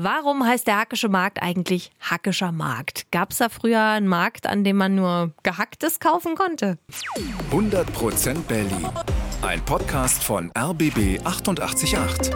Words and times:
Warum 0.00 0.46
heißt 0.46 0.68
der 0.68 0.78
Hackische 0.78 1.08
Markt 1.08 1.42
eigentlich 1.42 1.90
Hackischer 1.98 2.52
Markt? 2.52 3.10
Gab 3.10 3.32
es 3.32 3.38
da 3.38 3.48
früher 3.48 3.82
einen 3.82 4.06
Markt, 4.06 4.46
an 4.46 4.62
dem 4.62 4.76
man 4.76 4.94
nur 4.94 5.32
Gehacktes 5.42 5.98
kaufen 5.98 6.36
konnte? 6.36 6.78
100% 7.50 8.42
Berlin. 8.42 8.86
Ein 9.42 9.60
Podcast 9.64 10.22
von 10.22 10.52
RBB 10.56 11.18
888. 11.24 12.32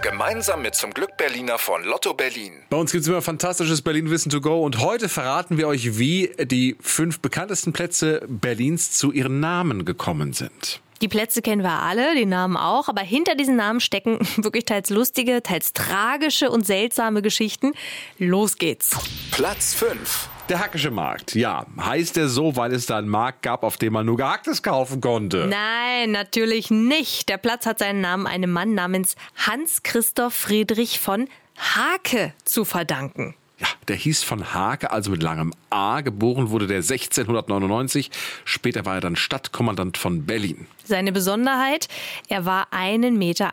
Gemeinsam 0.00 0.62
mit 0.62 0.76
zum 0.76 0.92
Glück 0.92 1.16
Berliner 1.16 1.58
von 1.58 1.82
Lotto 1.82 2.14
Berlin. 2.14 2.52
Bei 2.70 2.76
uns 2.76 2.92
gibt 2.92 3.02
es 3.02 3.08
immer 3.08 3.20
fantastisches 3.20 3.82
Berlin-Wissen 3.82 4.30
to 4.30 4.40
go 4.40 4.62
und 4.64 4.78
heute 4.78 5.08
verraten 5.08 5.58
wir 5.58 5.66
euch, 5.66 5.98
wie 5.98 6.30
die 6.40 6.76
fünf 6.78 7.18
bekanntesten 7.18 7.72
Plätze 7.72 8.24
Berlins 8.28 8.92
zu 8.92 9.10
ihren 9.10 9.40
Namen 9.40 9.84
gekommen 9.84 10.34
sind. 10.34 10.80
Die 11.02 11.08
Plätze 11.08 11.40
kennen 11.40 11.62
wir 11.62 11.80
alle, 11.80 12.14
die 12.14 12.26
Namen 12.26 12.58
auch, 12.58 12.88
aber 12.88 13.00
hinter 13.00 13.34
diesen 13.34 13.56
Namen 13.56 13.80
stecken 13.80 14.18
wirklich 14.36 14.66
teils 14.66 14.90
lustige, 14.90 15.42
teils 15.42 15.72
tragische 15.72 16.50
und 16.50 16.66
seltsame 16.66 17.22
Geschichten. 17.22 17.72
Los 18.18 18.56
geht's. 18.56 18.90
Platz 19.30 19.74
5. 19.74 20.28
Der 20.50 20.58
Hackische 20.58 20.90
Markt, 20.90 21.36
ja, 21.36 21.64
heißt 21.80 22.16
er 22.16 22.28
so, 22.28 22.56
weil 22.56 22.72
es 22.74 22.84
da 22.86 22.98
einen 22.98 23.08
Markt 23.08 23.42
gab, 23.42 23.62
auf 23.62 23.76
dem 23.76 23.92
man 23.92 24.04
nur 24.04 24.16
Gehacktes 24.16 24.62
kaufen 24.62 25.00
konnte. 25.00 25.46
Nein, 25.46 26.10
natürlich 26.10 26.70
nicht. 26.70 27.28
Der 27.28 27.38
Platz 27.38 27.66
hat 27.66 27.78
seinen 27.78 28.00
Namen 28.00 28.26
einem 28.26 28.50
Mann 28.50 28.74
namens 28.74 29.14
Hans-Christoph 29.36 30.34
Friedrich 30.34 30.98
von 30.98 31.28
Hake 31.56 32.34
zu 32.44 32.64
verdanken. 32.64 33.36
Ja, 33.60 33.66
der 33.88 33.96
hieß 33.96 34.22
von 34.22 34.54
Hake, 34.54 34.90
also 34.90 35.10
mit 35.10 35.22
langem 35.22 35.52
A. 35.68 36.00
Geboren 36.00 36.50
wurde 36.50 36.66
der 36.66 36.78
1699. 36.78 38.10
Später 38.44 38.86
war 38.86 38.94
er 38.94 39.00
dann 39.02 39.16
Stadtkommandant 39.16 39.98
von 39.98 40.24
Berlin. 40.24 40.66
Seine 40.84 41.12
Besonderheit, 41.12 41.88
er 42.28 42.46
war 42.46 42.68
1,91 42.72 43.10
Meter 43.12 43.50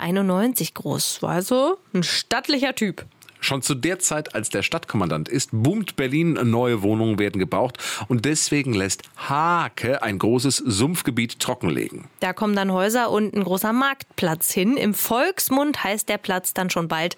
groß. 0.74 1.22
War 1.22 1.32
also 1.32 1.78
ein 1.94 2.04
stattlicher 2.04 2.74
Typ. 2.74 3.06
Schon 3.40 3.62
zu 3.62 3.76
der 3.76 4.00
Zeit, 4.00 4.34
als 4.34 4.50
der 4.50 4.64
Stadtkommandant 4.64 5.30
ist, 5.30 5.50
boomt 5.52 5.96
Berlin, 5.96 6.34
neue 6.34 6.82
Wohnungen 6.82 7.20
werden 7.20 7.40
gebraucht 7.40 7.78
und 8.08 8.26
deswegen 8.26 8.74
lässt 8.74 9.04
Hake 9.16 10.02
ein 10.02 10.18
großes 10.18 10.58
Sumpfgebiet 10.58 11.40
trockenlegen. 11.40 12.06
Da 12.20 12.34
kommen 12.34 12.56
dann 12.56 12.72
Häuser 12.72 13.12
und 13.12 13.36
ein 13.36 13.44
großer 13.44 13.74
Marktplatz 13.74 14.52
hin. 14.52 14.76
Im 14.76 14.94
Volksmund 14.94 15.84
heißt 15.84 16.10
der 16.10 16.18
Platz 16.18 16.54
dann 16.54 16.70
schon 16.70 16.88
bald 16.88 17.16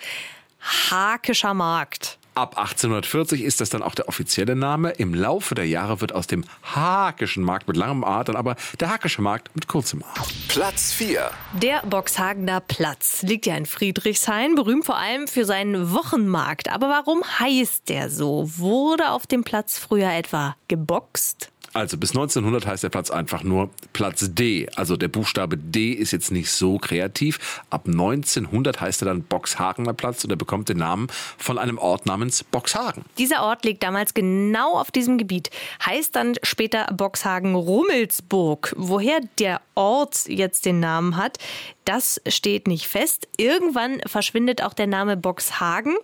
Hakischer 0.59 1.53
Markt. 1.53 2.18
Ab 2.35 2.57
1840 2.57 3.41
ist 3.41 3.59
das 3.59 3.69
dann 3.69 3.83
auch 3.83 3.95
der 3.95 4.07
offizielle 4.07 4.55
Name. 4.55 4.91
Im 4.91 5.13
Laufe 5.13 5.55
der 5.55 5.67
Jahre 5.67 5.99
wird 5.99 6.13
aus 6.13 6.27
dem 6.27 6.45
Hakischen 6.63 7.43
Markt 7.43 7.67
mit 7.67 7.75
langem 7.75 8.03
A 8.03 8.23
dann 8.23 8.35
aber 8.35 8.55
der 8.79 8.89
Hakische 8.89 9.21
Markt 9.21 9.53
mit 9.55 9.67
kurzem 9.67 10.03
A. 10.03 10.23
Platz 10.47 10.93
4. 10.93 11.31
Der 11.61 11.81
Boxhagener 11.85 12.61
Platz 12.61 13.23
liegt 13.23 13.45
ja 13.45 13.55
in 13.55 13.65
Friedrichshain, 13.65 14.55
berühmt 14.55 14.85
vor 14.85 14.97
allem 14.97 15.27
für 15.27 15.45
seinen 15.45 15.91
Wochenmarkt. 15.91 16.71
Aber 16.71 16.87
warum 16.89 17.23
heißt 17.39 17.89
der 17.89 18.09
so? 18.09 18.49
Wurde 18.57 19.11
auf 19.11 19.27
dem 19.27 19.43
Platz 19.43 19.77
früher 19.77 20.11
etwa 20.11 20.55
geboxt? 20.67 21.51
Also 21.73 21.97
bis 21.97 22.11
1900 22.11 22.65
heißt 22.65 22.83
der 22.83 22.89
Platz 22.89 23.11
einfach 23.11 23.43
nur 23.43 23.69
Platz 23.93 24.33
D. 24.33 24.67
Also 24.75 24.97
der 24.97 25.07
Buchstabe 25.07 25.57
D 25.57 25.91
ist 25.91 26.11
jetzt 26.11 26.31
nicht 26.31 26.51
so 26.51 26.77
kreativ. 26.77 27.61
Ab 27.69 27.83
1900 27.87 28.81
heißt 28.81 29.01
er 29.01 29.05
dann 29.05 29.23
Boxhagener 29.23 29.93
Platz 29.93 30.23
und 30.23 30.31
er 30.31 30.35
bekommt 30.35 30.69
den 30.69 30.77
Namen 30.77 31.07
von 31.37 31.57
einem 31.57 31.77
Ort 31.77 32.05
namens 32.05 32.43
Boxhagen. 32.43 33.03
Dieser 33.17 33.43
Ort 33.43 33.65
liegt 33.65 33.83
damals 33.83 34.13
genau 34.13 34.79
auf 34.79 34.91
diesem 34.91 35.17
Gebiet. 35.17 35.49
Heißt 35.85 36.15
dann 36.15 36.35
später 36.43 36.87
Boxhagen-Rummelsburg. 36.93 38.73
Woher 38.77 39.19
der 39.37 39.61
Ort 39.75 40.27
jetzt 40.27 40.65
den 40.65 40.79
Namen 40.79 41.17
hat, 41.17 41.37
das 41.85 42.21
steht 42.27 42.67
nicht 42.67 42.87
fest. 42.87 43.27
Irgendwann 43.37 44.01
verschwindet 44.05 44.63
auch 44.63 44.73
der 44.73 44.87
Name 44.87 45.17
Boxhagen. 45.17 45.95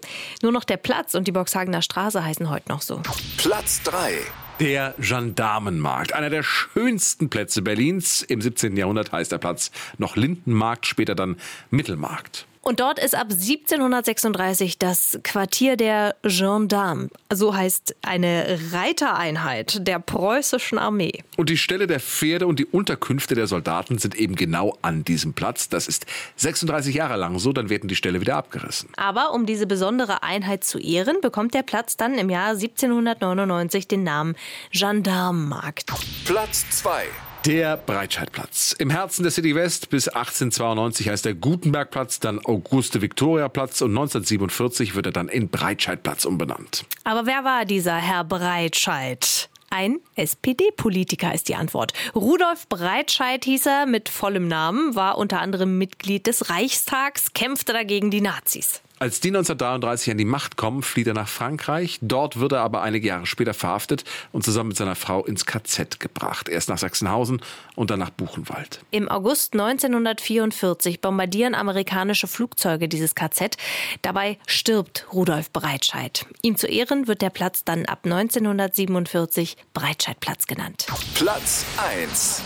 Nur 0.42 0.52
noch 0.52 0.64
der 0.64 0.78
Platz 0.78 1.16
und 1.16 1.28
die 1.28 1.32
Boxhagener 1.32 1.82
Straße 1.82 2.24
heißen 2.24 2.50
heute 2.50 2.70
noch 2.70 2.82
so. 2.82 3.02
Platz 3.38 3.82
3. 3.84 4.20
Der 4.60 4.94
Gendarmenmarkt, 4.98 6.14
einer 6.14 6.30
der 6.30 6.42
schönsten 6.42 7.30
Plätze 7.30 7.62
Berlins. 7.62 8.22
Im 8.22 8.40
17. 8.40 8.78
Jahrhundert 8.78 9.12
heißt 9.12 9.34
der 9.34 9.38
Platz 9.38 9.70
noch 9.98 10.16
Lindenmarkt, 10.16 10.86
später 10.86 11.14
dann 11.14 11.36
Mittelmarkt. 11.72 12.48
Und 12.68 12.80
dort 12.80 12.98
ist 12.98 13.14
ab 13.14 13.28
1736 13.30 14.80
das 14.80 15.20
Quartier 15.22 15.78
der 15.78 16.16
Gendarmes, 16.24 17.12
so 17.32 17.56
heißt 17.56 17.96
eine 18.02 18.58
Reitereinheit 18.72 19.88
der 19.88 20.00
preußischen 20.00 20.80
Armee. 20.80 21.24
Und 21.38 21.52
die 21.52 21.60
Stelle 21.60 21.86
der 21.86 22.00
Pferde 22.00 22.48
und 22.48 22.58
die 22.58 22.66
Unterkünfte 22.66 23.36
der 23.36 23.46
Soldaten 23.46 24.00
sind 24.00 24.16
eben 24.16 24.36
genau 24.36 24.80
an 24.82 25.04
diesem 25.04 25.34
Platz. 25.34 25.70
Das 25.70 25.88
ist 25.88 26.08
36 26.38 26.96
Jahre 26.96 27.18
lang 27.18 27.38
so, 27.38 27.54
dann 27.54 27.70
werden 27.70 27.88
die 27.88 27.96
Stelle 27.96 28.20
wieder 28.20 28.36
abgerissen. 28.36 28.90
Aber 28.98 29.36
um 29.36 29.46
diese 29.46 29.68
besondere 29.68 30.24
Einheit 30.24 30.64
zu 30.64 30.80
ehren, 30.80 31.22
bekommt 31.22 31.54
der 31.54 31.62
Platz 31.62 31.98
dann 31.98 32.18
im 32.18 32.32
Jahr 32.32 32.50
1799 32.50 33.88
den 33.88 34.02
Namen 34.02 34.36
Gendarmenmarkt. 34.72 35.94
Platz 36.26 36.66
2. 36.72 37.06
Der 37.46 37.78
Breitscheidplatz. 37.78 38.76
Im 38.80 38.90
Herzen 38.90 39.22
der 39.22 39.32
City 39.32 39.54
West 39.54 39.92
bis 39.92 40.08
1892 40.08 41.10
heißt 41.10 41.26
der 41.26 41.36
Gutenbergplatz, 41.36 42.20
dann 42.20 42.44
Auguste-Victoria-Platz 42.44 43.82
und 43.82 43.92
1947 43.92 44.96
wird 44.96 45.06
er 45.06 45.12
dann 45.12 45.28
in 45.28 45.50
Breitscheidplatz 45.50 46.26
umbenannt. 46.26 46.86
Aber 47.04 47.28
wer 47.28 47.44
war 47.44 47.66
dieser 47.66 47.98
Herr 47.98 48.24
Breitscheid? 48.24 49.50
Ein 49.70 50.00
SPD-Politiker 50.16 51.36
ist 51.36 51.48
die 51.48 51.56
Antwort. 51.56 51.94
Rudolf 52.16 52.68
Breitscheid 52.68 53.46
hieß 53.46 53.68
er 53.68 53.86
mit 53.86 54.10
vollem 54.10 54.48
Namen, 54.48 54.96
war 54.96 55.20
unter 55.20 55.40
anderem 55.40 55.78
Mitglied 55.78 56.26
des 56.26 56.50
Reichstags, 56.50 57.34
kämpfte 57.34 57.74
dagegen 57.74 58.10
die 58.10 58.22
Nazis. 58.22 58.82
Als 58.98 59.20
die 59.20 59.28
1933 59.28 60.12
an 60.12 60.18
die 60.18 60.26
Macht 60.26 60.56
kommen, 60.56 60.82
flieht 60.82 61.08
er 61.08 61.14
nach 61.14 61.28
Frankreich. 61.28 62.00
Dort 62.02 62.40
wird 62.40 62.54
er 62.54 62.62
aber 62.62 62.82
einige 62.82 63.10
Jahre 63.10 63.26
später 63.26 63.54
verhaftet 63.54 64.06
und 64.32 64.44
zusammen 64.44 64.70
mit 64.70 64.78
seiner 64.78 64.96
Frau 64.96 65.26
ins 65.26 65.46
KZ 65.46 66.00
gebracht. 66.00 66.48
Erst 66.48 66.70
nach 66.70 66.78
Sachsenhausen 66.78 67.42
und 67.76 67.90
dann 67.90 68.00
nach 68.00 68.10
Buchenwald. 68.10 68.80
Im 68.92 69.10
August 69.10 69.54
1944 69.54 71.02
bombardieren 71.02 71.56
amerikanische 71.56 72.28
Flugzeuge 72.28 72.88
dieses 72.88 73.16
KZ. 73.16 73.58
Dabei 74.02 74.38
stirbt 74.48 75.08
Rudolf 75.12 75.52
Breitscheid. 75.52 76.26
Ihm 76.42 76.56
zu 76.56 76.68
Ehren 76.68 77.08
wird 77.08 77.22
der 77.22 77.32
Platz 77.32 77.66
dann 77.66 77.86
ab 77.86 78.00
1947 78.06 79.58
Breitscheidplatz 79.74 80.48
genannt. 80.48 80.86
Platz 81.16 81.66
1. 81.78 82.42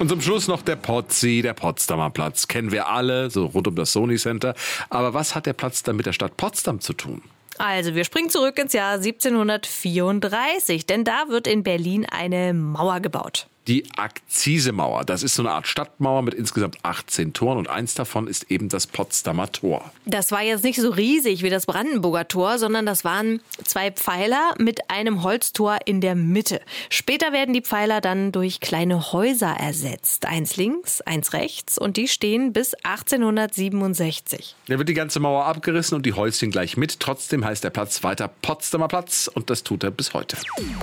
Und 0.00 0.08
zum 0.08 0.22
Schluss 0.22 0.48
noch 0.48 0.62
der 0.62 0.76
Potzi, 0.76 1.42
der 1.42 1.52
Potsdamer 1.52 2.08
Platz. 2.08 2.48
Kennen 2.48 2.72
wir 2.72 2.88
alle, 2.88 3.28
so 3.28 3.44
rund 3.44 3.68
um 3.68 3.76
das 3.76 3.92
Sony 3.92 4.16
Center. 4.16 4.54
Aber 4.88 5.12
was 5.12 5.34
hat 5.34 5.44
der 5.44 5.52
Platz 5.52 5.82
dann 5.82 5.96
mit 5.96 6.06
der 6.06 6.14
Stadt 6.14 6.38
Potsdam 6.38 6.80
zu 6.80 6.94
tun? 6.94 7.20
Also, 7.58 7.94
wir 7.94 8.04
springen 8.04 8.30
zurück 8.30 8.58
ins 8.58 8.72
Jahr 8.72 8.94
1734, 8.94 10.86
denn 10.86 11.04
da 11.04 11.28
wird 11.28 11.46
in 11.46 11.62
Berlin 11.62 12.06
eine 12.06 12.54
Mauer 12.54 13.00
gebaut 13.00 13.46
die 13.70 13.88
Akzisemauer. 13.96 15.04
Das 15.04 15.22
ist 15.22 15.36
so 15.36 15.42
eine 15.42 15.52
Art 15.52 15.68
Stadtmauer 15.68 16.22
mit 16.22 16.34
insgesamt 16.34 16.78
18 16.82 17.32
Toren 17.34 17.56
und 17.56 17.70
eins 17.70 17.94
davon 17.94 18.26
ist 18.26 18.50
eben 18.50 18.68
das 18.68 18.88
Potsdamer 18.88 19.52
Tor. 19.52 19.92
Das 20.06 20.32
war 20.32 20.42
jetzt 20.42 20.64
nicht 20.64 20.80
so 20.80 20.90
riesig 20.90 21.44
wie 21.44 21.50
das 21.50 21.66
Brandenburger 21.66 22.26
Tor, 22.26 22.58
sondern 22.58 22.84
das 22.84 23.04
waren 23.04 23.40
zwei 23.64 23.92
Pfeiler 23.92 24.54
mit 24.58 24.90
einem 24.90 25.22
Holztor 25.22 25.78
in 25.84 26.00
der 26.00 26.16
Mitte. 26.16 26.60
Später 26.88 27.32
werden 27.32 27.54
die 27.54 27.60
Pfeiler 27.60 28.00
dann 28.00 28.32
durch 28.32 28.58
kleine 28.58 29.12
Häuser 29.12 29.52
ersetzt. 29.52 30.26
Eins 30.26 30.56
links, 30.56 31.00
eins 31.02 31.32
rechts 31.32 31.78
und 31.78 31.96
die 31.96 32.08
stehen 32.08 32.52
bis 32.52 32.74
1867. 32.82 34.56
Da 34.66 34.78
wird 34.78 34.88
die 34.88 34.94
ganze 34.94 35.20
Mauer 35.20 35.44
abgerissen 35.44 35.94
und 35.94 36.04
die 36.06 36.14
Häuschen 36.14 36.50
gleich 36.50 36.76
mit. 36.76 36.98
Trotzdem 36.98 37.44
heißt 37.44 37.62
der 37.62 37.70
Platz 37.70 38.02
weiter 38.02 38.26
Potsdamer 38.42 38.88
Platz 38.88 39.30
und 39.32 39.48
das 39.48 39.62
tut 39.62 39.84
er 39.84 39.92
bis 39.92 40.12
heute. 40.12 40.36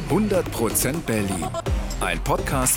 100% 0.09 1.02
Berlin. 1.02 1.47
Ein 2.00 2.24
Podcast 2.24 2.77